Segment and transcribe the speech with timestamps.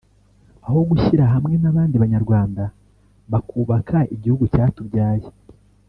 [0.67, 2.63] aho gushyira hamwe n’abandi banyarwanda
[3.31, 5.27] bakubaka igihugu cyatubyaye